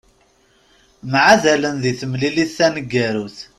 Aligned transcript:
Mεadalen 1.11 1.77
di 1.83 1.91
temlilit 1.99 2.51
taneggarut. 2.57 3.37